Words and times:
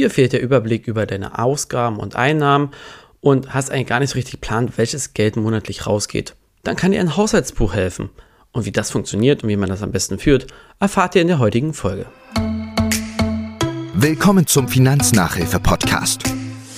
Dir 0.00 0.08
fehlt 0.08 0.32
der 0.32 0.40
Überblick 0.40 0.86
über 0.86 1.04
deine 1.04 1.38
Ausgaben 1.38 1.98
und 1.98 2.16
Einnahmen 2.16 2.70
und 3.20 3.52
hast 3.52 3.70
eigentlich 3.70 3.88
gar 3.88 4.00
nicht 4.00 4.08
so 4.08 4.14
richtig 4.14 4.40
geplant, 4.40 4.78
welches 4.78 5.12
Geld 5.12 5.36
monatlich 5.36 5.86
rausgeht. 5.86 6.36
Dann 6.62 6.74
kann 6.74 6.92
dir 6.92 7.00
ein 7.00 7.18
Haushaltsbuch 7.18 7.74
helfen. 7.74 8.08
Und 8.50 8.64
wie 8.64 8.72
das 8.72 8.90
funktioniert 8.90 9.42
und 9.42 9.50
wie 9.50 9.58
man 9.58 9.68
das 9.68 9.82
am 9.82 9.92
besten 9.92 10.18
führt, 10.18 10.46
erfahrt 10.78 11.16
ihr 11.16 11.20
in 11.20 11.28
der 11.28 11.38
heutigen 11.38 11.74
Folge. 11.74 12.06
Willkommen 13.92 14.46
zum 14.46 14.68
Finanznachhilfe-Podcast. 14.68 16.22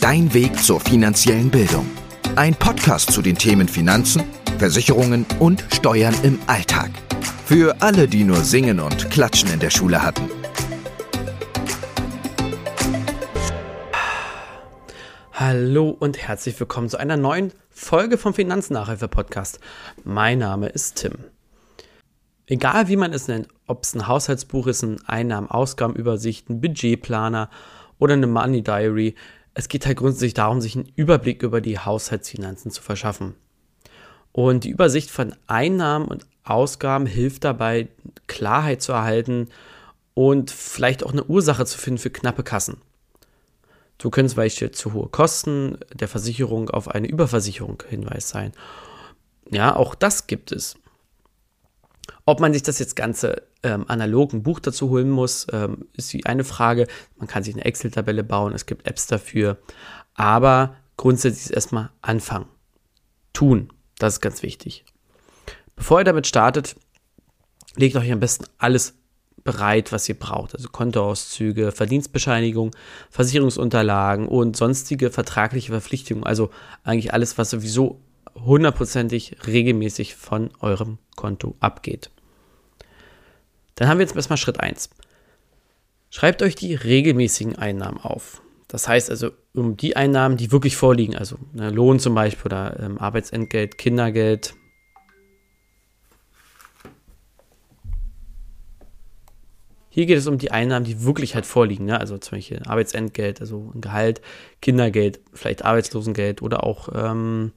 Dein 0.00 0.34
Weg 0.34 0.59
zur 0.59 0.80
finanziellen 0.80 1.48
Bildung. 1.48 1.89
Ein 2.34 2.57
Podcast 2.57 3.12
zu 3.12 3.23
den 3.23 3.39
Themen 3.39 3.68
Finanzen, 3.68 4.25
Versicherungen 4.59 5.27
und 5.39 5.64
Steuern 5.73 6.16
im 6.25 6.41
Alltag. 6.48 6.91
Für 7.46 7.77
alle, 7.82 8.09
die 8.09 8.25
nur 8.25 8.39
Singen 8.39 8.80
und 8.80 9.12
Klatschen 9.12 9.52
in 9.52 9.61
der 9.61 9.70
Schule 9.70 10.02
hatten. 10.02 10.29
Hallo 15.45 15.88
und 15.88 16.19
herzlich 16.19 16.60
willkommen 16.60 16.88
zu 16.88 16.98
einer 16.98 17.16
neuen 17.16 17.52
Folge 17.69 18.16
vom 18.16 18.32
Finanznachhilfe-Podcast. 18.32 19.59
Mein 20.05 20.38
Name 20.38 20.68
ist 20.68 20.98
Tim. 20.98 21.15
Egal 22.46 22.87
wie 22.87 22.95
man 22.95 23.12
es 23.12 23.27
nennt, 23.27 23.48
ob 23.66 23.82
es 23.82 23.92
ein 23.92 24.06
Haushaltsbuch 24.06 24.68
ist, 24.68 24.84
ein 24.84 25.02
Einnahmen-Ausgabenübersicht, 25.05 26.48
ein 26.48 26.60
Budgetplaner 26.60 27.51
oder 27.98 28.12
eine 28.12 28.28
Money 28.28 28.62
Diary, 28.62 29.16
es 29.55 29.66
geht 29.66 29.84
halt 29.84 29.96
grundsätzlich 29.96 30.34
darum, 30.34 30.60
sich 30.60 30.77
einen 30.77 30.92
Überblick 30.95 31.43
über 31.43 31.60
die 31.60 31.80
Haushaltsfinanzen 31.80 32.70
zu 32.70 32.80
verschaffen. 32.80 33.34
Und 34.30 34.62
die 34.62 34.70
Übersicht 34.70 35.10
von 35.10 35.34
Einnahmen 35.48 36.06
und 36.06 36.24
Ausgaben 36.45 37.06
hilft 37.06 37.43
dabei, 37.43 37.88
Klarheit 38.29 38.80
zu 38.80 38.93
erhalten 38.93 39.48
und 40.15 40.52
vielleicht 40.52 41.02
auch 41.02 41.10
eine 41.10 41.24
Ursache 41.24 41.66
zu 41.66 41.79
finden 41.79 41.98
für 41.98 42.10
knappe 42.10 42.45
Kassen. 42.45 42.77
So 44.02 44.11
können 44.11 44.29
zum 44.29 44.38
Beispiel 44.38 44.73
zu 44.73 44.95
hohe 44.95 45.09
Kosten 45.09 45.79
der 45.95 46.09
Versicherung 46.09 46.70
auf 46.70 46.88
eine 46.88 47.07
Überversicherung 47.07 47.85
Hinweis 47.88 48.29
sein. 48.29 48.51
Ja, 49.49 49.76
auch 49.76 49.95
das 49.95 50.26
gibt 50.26 50.51
es. 50.51 50.74
Ob 52.26 52.41
man 52.41 52.52
sich 52.52 52.65
das 52.65 52.80
jetzt 52.80 52.96
Ganze 52.96 53.43
ähm, 53.63 53.85
analog 53.87 54.32
ein 54.32 54.43
Buch 54.43 54.59
dazu 54.59 54.91
holen 54.91 55.09
muss, 55.09 55.46
ähm, 55.52 55.87
ist 55.93 56.16
eine 56.26 56.43
Frage. 56.43 56.88
Man 57.16 57.29
kann 57.29 57.45
sich 57.45 57.54
eine 57.54 57.65
Excel-Tabelle 57.65 58.24
bauen, 58.24 58.54
es 58.54 58.66
gibt 58.66 58.88
Apps 58.88 59.07
dafür. 59.07 59.59
Aber 60.15 60.74
grundsätzlich 60.96 61.45
ist 61.45 61.52
erstmal 61.52 61.91
anfangen. 62.02 62.48
Tun. 63.32 63.73
Das 64.00 64.15
ist 64.15 64.21
ganz 64.21 64.43
wichtig. 64.43 64.84
Bevor 65.76 66.00
ihr 66.00 66.04
damit 66.04 66.26
startet, 66.26 66.75
legt 67.76 67.94
euch 67.94 68.10
am 68.10 68.19
besten 68.19 68.47
alles 68.59 68.94
bereit, 69.44 69.93
was 69.93 70.09
ihr 70.09 70.19
braucht. 70.19 70.54
Also 70.54 70.69
Kontoauszüge, 70.69 71.72
Verdienstbescheinigung, 71.72 72.71
Versicherungsunterlagen 73.10 74.28
und 74.28 74.56
sonstige 74.56 75.10
vertragliche 75.10 75.72
Verpflichtungen. 75.72 76.25
Also 76.25 76.50
eigentlich 76.84 77.12
alles, 77.12 77.38
was 77.38 77.50
sowieso 77.50 78.00
hundertprozentig 78.34 79.37
regelmäßig 79.47 80.15
von 80.15 80.50
eurem 80.60 80.98
Konto 81.16 81.54
abgeht. 81.60 82.10
Dann 83.75 83.88
haben 83.88 83.98
wir 83.98 84.06
jetzt 84.06 84.16
erstmal 84.16 84.37
Schritt 84.37 84.60
1. 84.60 84.91
Schreibt 86.10 86.43
euch 86.43 86.54
die 86.54 86.75
regelmäßigen 86.75 87.56
Einnahmen 87.56 87.98
auf. 87.98 88.43
Das 88.69 88.88
heißt 88.88 89.10
also 89.10 89.31
um 89.54 89.76
die 89.76 89.97
Einnahmen, 89.97 90.37
die 90.37 90.50
wirklich 90.50 90.76
vorliegen, 90.76 91.16
also 91.16 91.37
ne, 91.53 91.70
Lohn 91.70 91.98
zum 91.98 92.15
Beispiel 92.15 92.47
oder 92.47 92.81
ähm, 92.81 92.98
Arbeitsentgelt, 92.98 93.76
Kindergeld, 93.76 94.54
Hier 99.94 100.06
geht 100.06 100.16
es 100.16 100.26
um 100.26 100.38
die 100.38 100.50
Einnahmen, 100.50 100.87
die 100.87 101.04
wirklich 101.04 101.34
halt 101.34 101.44
vorliegen, 101.44 101.84
ne? 101.84 102.00
also 102.00 102.16
zum 102.16 102.38
Beispiel 102.38 102.62
Arbeitsentgelt, 102.65 103.43
also 103.43 103.72
ein 103.75 103.82
Gehalt, 103.82 104.22
Kindergeld, 104.62 105.21
vielleicht 105.34 105.66
Arbeitslosengeld 105.66 106.41
oder 106.41 106.65
auch, 106.65 106.88
ähm, 106.94 107.53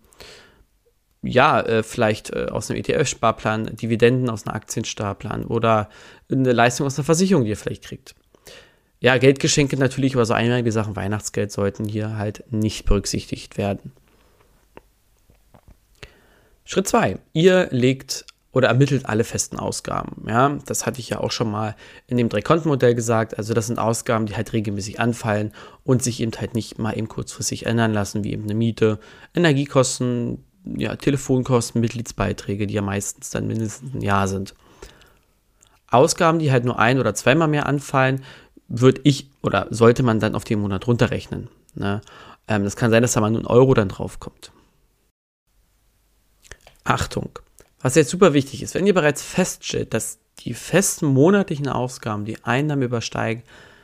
ja, 1.21 1.61
äh, 1.61 1.81
vielleicht 1.81 2.31
äh, 2.31 2.47
aus 2.51 2.69
einem 2.69 2.81
ETF-Sparplan, 2.81 3.77
Dividenden 3.77 4.29
aus 4.29 4.45
einem 4.45 4.53
Aktiensparplan 4.53 5.45
oder 5.45 5.89
eine 6.29 6.51
Leistung 6.51 6.85
aus 6.85 6.97
einer 6.97 7.05
Versicherung, 7.05 7.45
die 7.45 7.51
ihr 7.51 7.57
vielleicht 7.57 7.85
kriegt. 7.85 8.15
Ja, 8.99 9.17
Geldgeschenke 9.17 9.77
natürlich, 9.77 10.15
aber 10.15 10.25
so 10.25 10.33
einmalige 10.33 10.73
Sachen, 10.73 10.97
Weihnachtsgeld 10.97 11.53
sollten 11.53 11.85
hier 11.85 12.17
halt 12.17 12.43
nicht 12.51 12.83
berücksichtigt 12.83 13.57
werden. 13.57 13.93
Schritt 16.65 16.89
2. 16.89 17.17
Ihr 17.31 17.69
legt 17.71 18.25
oder 18.55 18.69
ermittelt 18.69 19.05
alle 19.05 19.25
festen 19.25 19.59
Ausgaben. 19.59 20.25
Ja, 20.29 20.57
das 20.65 20.85
hatte 20.85 21.01
ich 21.01 21.09
ja 21.09 21.19
auch 21.19 21.31
schon 21.31 21.51
mal 21.51 21.75
in 22.07 22.15
dem 22.15 22.29
Drei-Konten-Modell 22.29 22.95
gesagt. 22.95 23.37
Also 23.37 23.53
das 23.53 23.67
sind 23.67 23.77
Ausgaben, 23.77 24.27
die 24.27 24.35
halt 24.37 24.53
regelmäßig 24.53 25.01
anfallen 25.01 25.51
und 25.83 26.01
sich 26.01 26.21
eben 26.21 26.31
halt 26.39 26.55
nicht 26.55 26.79
mal 26.79 26.97
eben 26.97 27.09
kurzfristig 27.09 27.65
ändern 27.65 27.91
lassen, 27.91 28.23
wie 28.23 28.31
eben 28.31 28.45
eine 28.45 28.53
Miete, 28.53 28.97
Energiekosten, 29.35 30.45
ja, 30.63 30.95
Telefonkosten, 30.95 31.81
Mitgliedsbeiträge, 31.81 32.65
die 32.65 32.75
ja 32.75 32.81
meistens 32.81 33.29
dann 33.29 33.45
mindestens 33.45 33.93
ein 33.93 34.01
Jahr 34.01 34.29
sind. 34.29 34.55
Ausgaben, 35.91 36.39
die 36.39 36.49
halt 36.53 36.63
nur 36.63 36.79
ein- 36.79 36.99
oder 36.99 37.13
zweimal 37.13 37.49
mehr 37.49 37.65
anfallen, 37.65 38.23
würde 38.69 39.01
ich 39.03 39.29
oder 39.43 39.67
sollte 39.69 40.01
man 40.01 40.21
dann 40.21 40.33
auf 40.33 40.45
den 40.45 40.61
Monat 40.61 40.87
runterrechnen. 40.87 41.49
Ne? 41.73 41.99
Ähm, 42.47 42.63
das 42.63 42.77
kann 42.77 42.89
sein, 42.89 43.01
dass 43.01 43.13
da 43.13 43.19
mal 43.19 43.31
nur 43.31 43.41
ein 43.41 43.47
Euro 43.47 43.73
dann 43.73 43.89
draufkommt. 43.89 44.53
Achtung! 46.85 47.37
Was 47.81 47.95
jetzt 47.95 48.09
super 48.09 48.33
wichtig 48.33 48.63
ist, 48.63 48.75
wenn 48.75 48.87
ihr 48.87 48.93
bereits 48.93 49.21
feststellt, 49.21 49.93
dass 49.93 50.19
die 50.39 50.53
festen 50.53 51.07
monatlichen 51.07 51.67
Ausgaben 51.67 52.25
die 52.25 52.43
Einnahmen 52.43 52.83
übersteigen, 52.83 53.43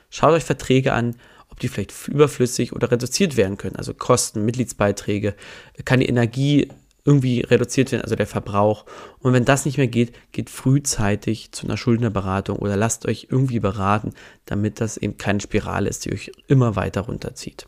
schaut 0.10 0.34
euch 0.34 0.44
Verträge 0.44 0.94
an, 0.94 1.16
ob 1.50 1.60
die 1.60 1.68
vielleicht 1.68 2.08
überflüssig 2.08 2.74
oder 2.74 2.92
reduziert 2.92 3.38
werden 3.38 3.58
können. 3.58 3.76
Also 3.76 3.94
Kosten, 3.94 4.46
Mitgliedsbeiträge, 4.46 5.36
kann 5.86 6.00
die 6.00 6.08
Energie 6.08 6.70
irgendwie 7.04 7.42
reduziert 7.42 7.92
werden, 7.92 8.04
also 8.04 8.16
der 8.16 8.28
Verbrauch. 8.28 8.86
Und 9.20 9.34
wenn 9.34 9.46
das 9.46 9.66
nicht 9.66 9.78
mehr 9.78 9.88
geht, 9.88 10.14
geht 10.32 10.50
frühzeitig 10.50 11.52
zu 11.52 11.66
einer 11.66 11.78
Schuldnerberatung 11.78 12.58
oder 12.58 12.78
lasst 12.78 13.06
euch 13.06 13.28
irgendwie 13.30 13.60
beraten, 13.60 14.14
damit 14.46 14.80
das 14.80 14.98
eben 14.98 15.18
keine 15.18 15.42
Spirale 15.42 15.90
ist, 15.90 16.06
die 16.06 16.14
euch 16.14 16.32
immer 16.48 16.76
weiter 16.76 17.02
runterzieht. 17.02 17.68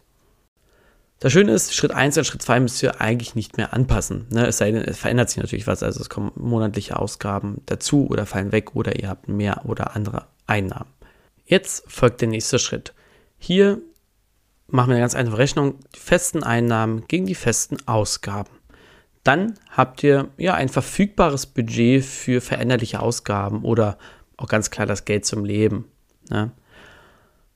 Das 1.24 1.32
Schöne 1.32 1.54
ist, 1.54 1.74
Schritt 1.74 1.92
1 1.94 2.18
und 2.18 2.26
Schritt 2.26 2.42
2 2.42 2.60
müsst 2.60 2.84
ihr 2.84 3.00
eigentlich 3.00 3.34
nicht 3.34 3.56
mehr 3.56 3.74
anpassen. 3.74 4.28
Ne? 4.30 4.46
Es 4.46 4.58
sei 4.58 4.72
denn, 4.72 4.84
es 4.84 4.98
verändert 4.98 5.30
sich 5.30 5.38
natürlich 5.38 5.68
was. 5.68 5.82
Also 5.82 6.02
es 6.02 6.10
kommen 6.10 6.34
monatliche 6.36 7.00
Ausgaben 7.00 7.62
dazu 7.66 8.08
oder 8.10 8.26
fallen 8.26 8.52
weg 8.52 8.76
oder 8.76 9.00
ihr 9.00 9.08
habt 9.08 9.30
mehr 9.30 9.62
oder 9.64 9.96
andere 9.96 10.26
Einnahmen. 10.48 10.90
Jetzt 11.46 11.86
folgt 11.90 12.20
der 12.20 12.28
nächste 12.28 12.60
Schritt. 12.60 12.94
Hier 13.38 13.80
machen 14.68 14.90
wir 14.90 14.96
eine 14.96 15.04
ganz 15.04 15.16
einfache 15.16 15.38
Rechnung. 15.38 15.80
Die 15.96 16.00
festen 16.00 16.44
Einnahmen 16.44 17.08
gegen 17.08 17.26
die 17.26 17.36
festen 17.36 17.78
Ausgaben. 17.88 18.52
Dann 19.24 19.58
habt 19.70 20.04
ihr 20.04 20.28
ja 20.36 20.56
ein 20.56 20.68
verfügbares 20.68 21.46
Budget 21.46 22.04
für 22.04 22.42
veränderliche 22.42 23.00
Ausgaben 23.00 23.64
oder 23.64 23.98
auch 24.36 24.50
ganz 24.50 24.72
klar 24.72 24.88
das 24.88 25.06
Geld 25.06 25.26
zum 25.26 25.46
Leben. 25.46 25.86
Ne? 26.30 26.52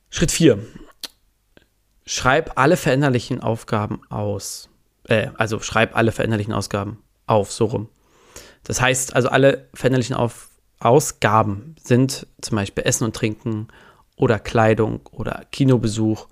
Schritt 0.09 0.31
4 0.31 0.57
schreib 2.07 2.53
alle 2.55 2.77
veränderlichen 2.77 3.41
Aufgaben 3.41 4.01
aus. 4.09 4.69
Äh, 5.03 5.27
also 5.37 5.59
schreib 5.59 5.95
alle 5.95 6.11
veränderlichen 6.11 6.53
Ausgaben 6.53 7.03
auf, 7.27 7.51
so 7.51 7.65
rum. 7.65 7.89
Das 8.63 8.81
heißt, 8.81 9.15
also 9.15 9.29
alle 9.29 9.67
veränderlichen 9.73 10.15
auf 10.15 10.49
Ausgaben 10.79 11.75
sind 11.83 12.25
zum 12.41 12.55
Beispiel 12.55 12.85
Essen 12.85 13.03
und 13.03 13.15
Trinken 13.15 13.67
oder 14.15 14.39
Kleidung 14.39 15.01
oder 15.11 15.43
Kinobesuch. 15.51 16.27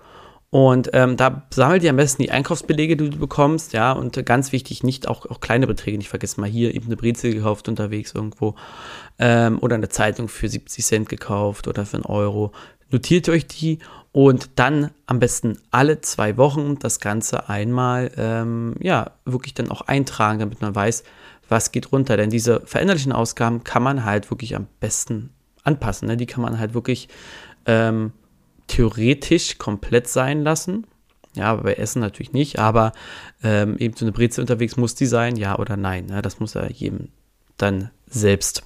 Und 0.51 0.91
ähm, 0.93 1.17
da 1.17 1.43
sammelt 1.49 1.83
ihr 1.83 1.89
am 1.89 1.97
besten 1.97 2.21
die 2.21 2.31
Einkaufsbelege, 2.31 2.95
die 2.95 3.09
du 3.09 3.17
bekommst, 3.17 3.73
ja, 3.73 3.91
und 3.91 4.25
ganz 4.25 4.51
wichtig, 4.51 4.83
nicht 4.83 5.07
auch, 5.07 5.25
auch 5.25 5.41
kleine 5.41 5.67
Beträge, 5.67 5.97
nicht 5.97 6.09
vergessen, 6.09 6.39
mal 6.41 6.49
hier 6.49 6.73
eben 6.73 6.85
eine 6.85 6.95
Brezel 6.95 7.33
gekauft 7.33 7.67
unterwegs 7.67 8.13
irgendwo 8.13 8.55
ähm, 9.19 9.59
oder 9.59 9.75
eine 9.75 9.89
Zeitung 9.89 10.29
für 10.29 10.47
70 10.47 10.85
Cent 10.85 11.09
gekauft 11.09 11.67
oder 11.67 11.85
für 11.85 11.97
einen 11.97 12.05
Euro. 12.05 12.53
Notiert 12.89 13.27
euch 13.27 13.47
die 13.47 13.79
und 14.11 14.51
dann 14.55 14.91
am 15.07 15.19
besten 15.19 15.57
alle 15.71 15.99
zwei 15.99 16.37
Wochen 16.37 16.79
das 16.79 17.01
Ganze 17.01 17.49
einmal, 17.49 18.11
ähm, 18.15 18.75
ja, 18.79 19.11
wirklich 19.25 19.55
dann 19.55 19.69
auch 19.69 19.81
eintragen, 19.81 20.39
damit 20.39 20.61
man 20.61 20.73
weiß, 20.73 21.03
was 21.49 21.73
geht 21.73 21.91
runter. 21.91 22.15
Denn 22.15 22.29
diese 22.29 22.61
veränderlichen 22.61 23.11
Ausgaben 23.11 23.65
kann 23.65 23.83
man 23.83 24.05
halt 24.05 24.31
wirklich 24.31 24.55
am 24.55 24.67
besten 24.79 25.31
anpassen. 25.63 26.07
Ne? 26.07 26.15
Die 26.15 26.27
kann 26.27 26.41
man 26.41 26.59
halt 26.59 26.73
wirklich 26.73 27.09
ähm, 27.65 28.13
theoretisch 28.67 29.57
komplett 29.57 30.07
sein 30.07 30.43
lassen. 30.43 30.87
Ja, 31.35 31.53
bei 31.55 31.73
Essen 31.73 31.99
natürlich 31.99 32.31
nicht, 32.31 32.59
aber 32.59 32.93
ähm, 33.43 33.77
eben 33.77 33.95
so 33.95 34.05
eine 34.05 34.13
Brezel 34.13 34.41
unterwegs 34.41 34.77
muss 34.77 34.95
die 34.95 35.05
sein, 35.05 35.35
ja 35.35 35.59
oder 35.59 35.75
nein. 35.75 36.05
Ne? 36.05 36.21
Das 36.21 36.39
muss 36.39 36.53
ja 36.53 36.65
jedem 36.67 37.09
dann 37.57 37.91
selbst 38.07 38.63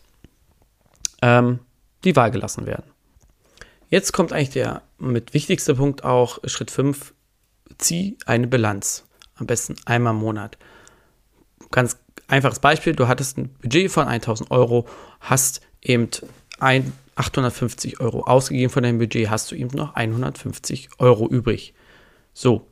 ähm, 1.22 1.60
die 2.04 2.16
Wahl 2.16 2.32
gelassen 2.32 2.68
werden. 2.68 2.92
Jetzt 3.90 4.14
kommt 4.14 4.34
eigentlich 4.34 4.52
der 4.52 4.84
mit 5.00 5.34
wichtigster 5.34 5.76
Punkt 5.76 6.04
auch, 6.04 6.40
Schritt 6.46 6.70
5, 6.70 7.14
zieh 7.80 8.18
eine 8.26 8.48
Bilanz. 8.48 9.06
Am 9.36 9.48
besten 9.48 9.76
einmal 9.86 10.14
im 10.14 10.20
Monat. 10.20 10.58
Ganz 11.72 11.98
einfaches 12.28 12.60
Beispiel, 12.60 12.94
du 12.94 13.08
hattest 13.08 13.38
ein 13.38 13.50
Budget 13.62 13.92
von 13.92 14.08
1000 14.08 14.52
Euro, 14.52 14.88
hast 15.20 15.62
eben 15.82 16.10
ein 16.60 16.94
850 17.20 18.00
Euro 18.00 18.22
ausgegeben 18.24 18.72
von 18.72 18.84
deinem 18.84 18.98
Budget, 18.98 19.30
hast 19.30 19.52
du 19.52 19.56
eben 19.56 19.76
noch 19.78 19.96
150 19.96 20.90
Euro 21.00 21.28
übrig. 21.28 21.74
So, 22.34 22.68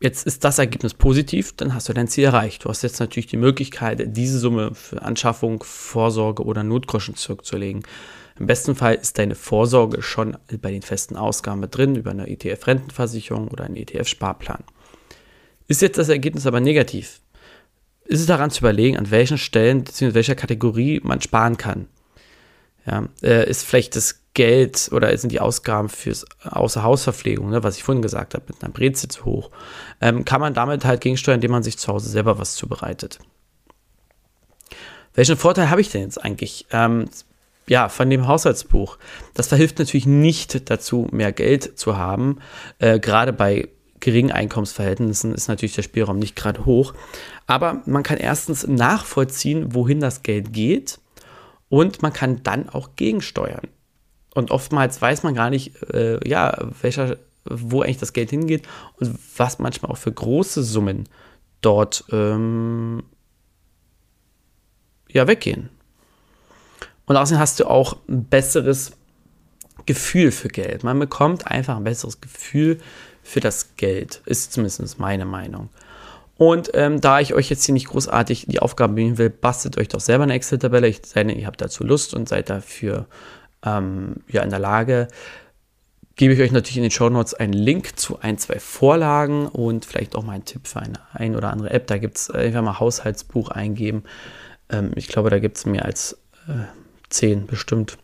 jetzt 0.00 0.26
ist 0.26 0.44
das 0.44 0.58
Ergebnis 0.58 0.94
positiv, 0.94 1.54
dann 1.56 1.74
hast 1.74 1.88
du 1.88 1.92
dein 1.92 2.08
Ziel 2.08 2.24
erreicht. 2.24 2.64
Du 2.64 2.68
hast 2.68 2.82
jetzt 2.82 3.00
natürlich 3.00 3.28
die 3.28 3.36
Möglichkeit, 3.36 4.02
diese 4.16 4.38
Summe 4.38 4.74
für 4.74 5.02
Anschaffung, 5.02 5.62
Vorsorge 5.62 6.44
oder 6.44 6.64
Notgroschen 6.64 7.14
zurückzulegen. 7.14 7.84
Im 8.38 8.46
besten 8.46 8.74
Fall 8.74 8.94
ist 8.94 9.18
deine 9.18 9.34
Vorsorge 9.34 10.02
schon 10.02 10.36
bei 10.60 10.72
den 10.72 10.82
festen 10.82 11.16
Ausgaben 11.16 11.70
drin, 11.70 11.94
über 11.94 12.10
eine 12.10 12.26
ETF-Rentenversicherung 12.28 13.48
oder 13.48 13.64
einen 13.64 13.76
ETF-Sparplan. 13.76 14.64
Ist 15.68 15.82
jetzt 15.82 15.98
das 15.98 16.08
Ergebnis 16.08 16.46
aber 16.46 16.60
negativ, 16.60 17.20
ist 18.04 18.20
es 18.20 18.26
daran 18.26 18.50
zu 18.50 18.60
überlegen, 18.60 18.96
an 18.96 19.12
welchen 19.12 19.38
Stellen 19.38 19.84
bzw. 19.84 20.14
welcher 20.14 20.34
Kategorie 20.34 21.00
man 21.04 21.20
sparen 21.20 21.56
kann. 21.56 21.86
Ja, 22.90 23.08
äh, 23.22 23.48
ist 23.48 23.64
vielleicht 23.64 23.94
das 23.94 24.20
Geld 24.34 24.90
oder 24.92 25.16
sind 25.16 25.30
die 25.30 25.40
Ausgaben 25.40 25.88
fürs 25.88 26.24
Außerhausverpflegung, 26.42 27.50
ne, 27.50 27.62
was 27.62 27.76
ich 27.76 27.84
vorhin 27.84 28.02
gesagt 28.02 28.34
habe, 28.34 28.44
mit 28.48 28.62
einer 28.62 28.72
Brezel 28.72 29.08
zu 29.08 29.24
hoch, 29.24 29.50
ähm, 30.00 30.24
kann 30.24 30.40
man 30.40 30.54
damit 30.54 30.84
halt 30.84 31.00
gegensteuern, 31.00 31.36
indem 31.36 31.52
man 31.52 31.62
sich 31.62 31.78
zu 31.78 31.88
Hause 31.88 32.08
selber 32.08 32.38
was 32.38 32.54
zubereitet. 32.54 33.20
Welchen 35.14 35.36
Vorteil 35.36 35.70
habe 35.70 35.80
ich 35.80 35.90
denn 35.90 36.02
jetzt 36.02 36.22
eigentlich? 36.22 36.66
Ähm, 36.72 37.08
ja, 37.66 37.88
von 37.88 38.10
dem 38.10 38.26
Haushaltsbuch. 38.26 38.98
Das 39.34 39.48
verhilft 39.48 39.78
natürlich 39.78 40.06
nicht 40.06 40.70
dazu, 40.70 41.06
mehr 41.12 41.30
Geld 41.30 41.78
zu 41.78 41.96
haben. 41.96 42.38
Äh, 42.78 42.98
gerade 42.98 43.32
bei 43.32 43.68
geringen 44.00 44.32
Einkommensverhältnissen 44.32 45.34
ist 45.34 45.46
natürlich 45.46 45.74
der 45.74 45.82
Spielraum 45.82 46.18
nicht 46.18 46.34
gerade 46.34 46.64
hoch. 46.64 46.94
Aber 47.46 47.82
man 47.86 48.02
kann 48.02 48.18
erstens 48.18 48.66
nachvollziehen, 48.66 49.74
wohin 49.74 50.00
das 50.00 50.22
Geld 50.22 50.52
geht 50.52 50.98
und 51.70 52.02
man 52.02 52.12
kann 52.12 52.42
dann 52.42 52.68
auch 52.68 52.96
gegensteuern. 52.96 53.68
Und 54.34 54.50
oftmals 54.50 55.00
weiß 55.00 55.22
man 55.22 55.34
gar 55.34 55.48
nicht, 55.48 55.82
äh, 55.94 56.28
ja, 56.28 56.56
welcher, 56.82 57.16
wo 57.44 57.80
eigentlich 57.80 57.98
das 57.98 58.12
Geld 58.12 58.30
hingeht 58.30 58.68
und 58.98 59.18
was 59.36 59.58
manchmal 59.58 59.90
auch 59.90 59.96
für 59.96 60.12
große 60.12 60.62
Summen 60.62 61.08
dort 61.62 62.04
ähm, 62.10 63.02
ja, 65.08 65.26
weggehen. 65.26 65.70
Und 67.06 67.16
außerdem 67.16 67.40
hast 67.40 67.58
du 67.58 67.66
auch 67.66 67.96
ein 68.08 68.24
besseres 68.24 68.92
Gefühl 69.86 70.30
für 70.30 70.48
Geld. 70.48 70.84
Man 70.84 70.98
bekommt 70.98 71.46
einfach 71.46 71.76
ein 71.76 71.84
besseres 71.84 72.20
Gefühl 72.20 72.80
für 73.22 73.40
das 73.40 73.76
Geld, 73.76 74.22
ist 74.26 74.52
zumindest 74.52 74.98
meine 74.98 75.24
Meinung. 75.24 75.70
Und 76.40 76.70
ähm, 76.72 77.02
da 77.02 77.20
ich 77.20 77.34
euch 77.34 77.50
jetzt 77.50 77.66
hier 77.66 77.74
nicht 77.74 77.88
großartig 77.88 78.46
die 78.48 78.60
Aufgaben 78.60 78.94
bieten 78.94 79.18
will, 79.18 79.28
bastelt 79.28 79.76
euch 79.76 79.88
doch 79.88 80.00
selber 80.00 80.24
eine 80.24 80.32
Excel-Tabelle. 80.32 80.88
Ich 80.88 81.02
sei 81.04 81.20
ihr 81.24 81.46
habt 81.46 81.60
dazu 81.60 81.84
Lust 81.84 82.14
und 82.14 82.30
seid 82.30 82.48
dafür 82.48 83.08
ähm, 83.62 84.22
ja, 84.26 84.42
in 84.42 84.48
der 84.48 84.58
Lage. 84.58 85.08
Gebe 86.16 86.32
ich 86.32 86.40
euch 86.40 86.50
natürlich 86.50 86.78
in 86.78 86.84
den 86.84 86.90
Show 86.90 87.10
Notes 87.10 87.34
einen 87.34 87.52
Link 87.52 87.98
zu 87.98 88.20
ein, 88.20 88.38
zwei 88.38 88.58
Vorlagen 88.58 89.48
und 89.48 89.84
vielleicht 89.84 90.16
auch 90.16 90.22
mal 90.22 90.32
einen 90.32 90.46
Tipp 90.46 90.66
für 90.66 90.80
eine 90.80 90.98
ein 91.12 91.36
oder 91.36 91.50
andere 91.50 91.72
App. 91.72 91.86
Da 91.88 91.98
gibt 91.98 92.16
es 92.16 92.30
einfach 92.30 92.62
mal 92.62 92.80
Haushaltsbuch 92.80 93.50
eingeben. 93.50 94.04
Ähm, 94.70 94.92
ich 94.94 95.08
glaube, 95.08 95.28
da 95.28 95.40
gibt 95.40 95.58
es 95.58 95.66
mehr 95.66 95.84
als 95.84 96.16
äh, 96.48 96.64
zehn 97.10 97.46
bestimmt. 97.46 97.98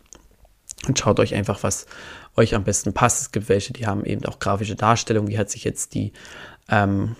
Und 0.87 0.99
schaut 0.99 1.19
euch 1.19 1.33
einfach, 1.33 1.63
was 1.63 1.87
euch 2.35 2.53
am 2.53 2.65
besten 2.65 2.93
passt. 2.93 3.19
Es 3.19 3.31
gibt 3.31 3.49
welche, 3.49 3.73
die 3.73 3.87
haben 3.87 4.05
eben 4.05 4.23
auch 4.25 4.37
grafische 4.37 4.75
Darstellungen. 4.75 5.27
Wie 5.27 5.39
hat 5.39 5.49
sich 5.49 5.63
jetzt 5.63 5.95
die 5.95 6.13
ähm, 6.69 7.15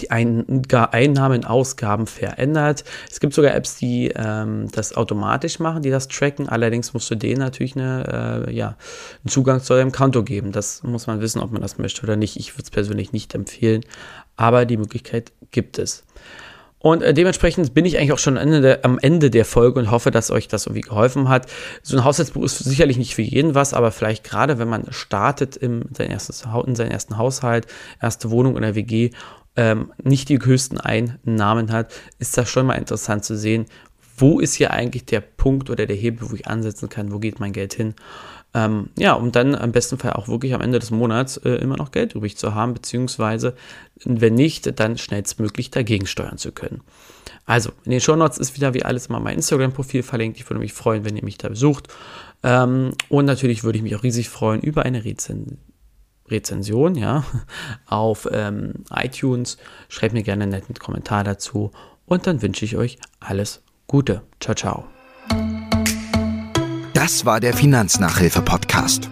die 0.00 0.10
Ein 0.10 0.62
Einnahmen, 0.72 1.44
Ausgaben 1.44 2.06
verändert. 2.06 2.84
Es 3.10 3.20
gibt 3.20 3.34
sogar 3.34 3.54
Apps, 3.54 3.76
die 3.76 4.12
ähm, 4.14 4.68
das 4.72 4.96
automatisch 4.96 5.58
machen, 5.58 5.82
die 5.82 5.90
das 5.90 6.08
tracken. 6.08 6.48
Allerdings 6.48 6.94
musst 6.94 7.10
du 7.10 7.14
denen 7.14 7.40
natürlich 7.40 7.76
eine, 7.76 8.46
äh, 8.48 8.54
ja, 8.54 8.76
einen 9.24 9.28
Zugang 9.28 9.62
zu 9.62 9.74
deinem 9.74 9.92
Konto 9.92 10.22
geben. 10.22 10.52
Das 10.52 10.82
muss 10.82 11.06
man 11.06 11.20
wissen, 11.20 11.40
ob 11.40 11.52
man 11.52 11.62
das 11.62 11.78
möchte 11.78 12.02
oder 12.02 12.16
nicht. 12.16 12.36
Ich 12.36 12.54
würde 12.54 12.64
es 12.64 12.70
persönlich 12.70 13.12
nicht 13.12 13.34
empfehlen, 13.34 13.82
aber 14.36 14.64
die 14.64 14.76
Möglichkeit 14.76 15.32
gibt 15.50 15.78
es. 15.78 16.04
Und 16.82 17.02
äh, 17.02 17.14
dementsprechend 17.14 17.74
bin 17.74 17.86
ich 17.86 17.96
eigentlich 17.96 18.12
auch 18.12 18.18
schon 18.18 18.36
am 18.36 18.98
Ende, 18.98 19.30
der, 19.30 19.44
Folge 19.44 19.78
und 19.78 19.90
hoffe, 19.90 20.10
dass 20.10 20.32
euch 20.32 20.48
das 20.48 20.66
irgendwie 20.66 20.80
geholfen 20.80 21.28
hat. 21.28 21.46
So 21.82 21.96
ein 21.96 22.04
Haushaltsbuch 22.04 22.42
ist 22.42 22.58
sicherlich 22.58 22.96
nicht 22.96 23.14
für 23.14 23.22
jeden 23.22 23.54
was, 23.54 23.72
aber 23.72 23.92
vielleicht 23.92 24.24
gerade, 24.24 24.58
wenn 24.58 24.68
man 24.68 24.86
startet 24.90 25.56
in 25.56 25.84
seinen 25.96 26.10
ersten 26.90 27.18
Haushalt, 27.18 27.68
erste 28.00 28.30
Wohnung 28.30 28.56
in 28.56 28.62
der 28.62 28.74
WG 28.74 29.10
ähm, 29.56 29.92
nicht 30.02 30.28
die 30.28 30.38
höchsten 30.38 30.78
Einnahmen 30.78 31.72
hat, 31.72 31.92
ist 32.18 32.36
das 32.38 32.48
schon 32.48 32.66
mal 32.66 32.74
interessant 32.74 33.24
zu 33.24 33.36
sehen, 33.36 33.66
wo 34.16 34.40
ist 34.40 34.54
hier 34.54 34.72
eigentlich 34.72 35.04
der 35.06 35.20
Punkt 35.20 35.70
oder 35.70 35.86
der 35.86 35.96
Hebel, 35.96 36.30
wo 36.30 36.34
ich 36.34 36.46
ansetzen 36.46 36.88
kann, 36.88 37.12
wo 37.12 37.18
geht 37.18 37.40
mein 37.40 37.52
Geld 37.52 37.74
hin. 37.74 37.94
Ähm, 38.54 38.90
ja, 38.98 39.14
um 39.14 39.32
dann 39.32 39.54
am 39.54 39.72
besten 39.72 39.96
Fall 39.96 40.12
auch 40.12 40.28
wirklich 40.28 40.54
am 40.54 40.60
Ende 40.60 40.78
des 40.78 40.90
Monats 40.90 41.38
äh, 41.38 41.52
immer 41.54 41.76
noch 41.76 41.90
Geld 41.90 42.14
übrig 42.14 42.36
zu 42.36 42.54
haben, 42.54 42.74
beziehungsweise 42.74 43.54
wenn 44.04 44.34
nicht, 44.34 44.78
dann 44.78 44.98
schnellstmöglich 44.98 45.70
dagegen 45.70 46.06
steuern 46.06 46.36
zu 46.36 46.52
können. 46.52 46.82
Also, 47.46 47.72
in 47.84 47.90
den 47.90 48.00
Show 48.00 48.14
Notes 48.14 48.38
ist 48.38 48.54
wieder 48.54 48.74
wie 48.74 48.84
alles 48.84 49.08
mal 49.08 49.20
mein 49.20 49.36
Instagram-Profil 49.36 50.02
verlinkt. 50.02 50.38
Ich 50.38 50.48
würde 50.48 50.60
mich 50.60 50.74
freuen, 50.74 51.04
wenn 51.04 51.16
ihr 51.16 51.24
mich 51.24 51.38
da 51.38 51.48
besucht. 51.48 51.88
Ähm, 52.42 52.92
und 53.08 53.24
natürlich 53.24 53.64
würde 53.64 53.78
ich 53.78 53.82
mich 53.82 53.96
auch 53.96 54.02
riesig 54.02 54.28
freuen 54.28 54.60
über 54.60 54.84
eine 54.84 55.04
Rezension 55.04 55.58
Rezension, 56.32 56.94
ja, 56.96 57.24
auf 57.86 58.28
ähm, 58.32 58.84
iTunes. 58.90 59.58
Schreibt 59.88 60.14
mir 60.14 60.22
gerne 60.22 60.44
einen 60.44 60.52
netten 60.52 60.74
Kommentar 60.74 61.24
dazu 61.24 61.70
und 62.06 62.26
dann 62.26 62.42
wünsche 62.42 62.64
ich 62.64 62.76
euch 62.76 62.98
alles 63.20 63.62
Gute. 63.86 64.22
Ciao, 64.40 64.54
ciao. 64.54 64.84
Das 66.94 67.26
war 67.26 67.40
der 67.40 67.54
Finanznachhilfe-Podcast. 67.54 69.10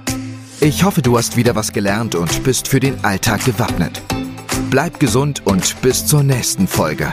Ich 0.60 0.84
hoffe, 0.84 1.02
du 1.02 1.16
hast 1.16 1.36
wieder 1.36 1.54
was 1.56 1.72
gelernt 1.72 2.14
und 2.14 2.44
bist 2.44 2.68
für 2.68 2.80
den 2.80 3.04
Alltag 3.04 3.44
gewappnet. 3.44 4.02
Bleib 4.70 5.00
gesund 5.00 5.46
und 5.46 5.80
bis 5.82 6.06
zur 6.06 6.22
nächsten 6.22 6.68
Folge. 6.68 7.12